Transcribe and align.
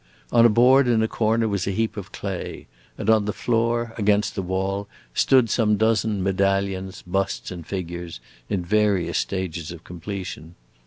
On 0.31 0.47
a 0.47 0.49
board 0.49 0.87
in 0.87 1.03
a 1.03 1.07
corner 1.07 1.47
was 1.47 1.67
a 1.67 1.69
heap 1.69 1.95
of 1.95 2.11
clay, 2.11 2.65
and 2.97 3.07
on 3.07 3.25
the 3.25 3.31
floor, 3.33 3.93
against 3.99 4.33
the 4.33 4.41
wall, 4.41 4.87
stood 5.13 5.47
some 5.47 5.77
dozen 5.77 6.23
medallions, 6.23 7.03
busts, 7.05 7.51
and 7.51 7.67
figures, 7.67 8.19
in 8.49 8.65
various 8.65 9.19
stages 9.19 9.71
of 9.71 9.83
completion. 9.83 10.55